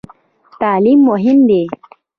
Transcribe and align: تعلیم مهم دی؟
تعلیم 0.59 0.99
مهم 1.07 1.39
دی؟ 1.47 1.61